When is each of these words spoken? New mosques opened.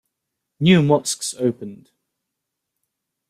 New 0.59 0.81
mosques 0.81 1.35
opened. 1.37 1.91